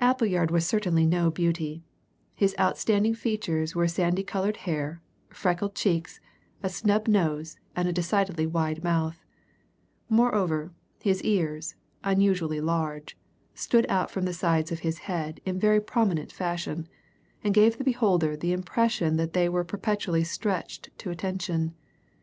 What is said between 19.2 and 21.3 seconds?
they were perpetually stretched to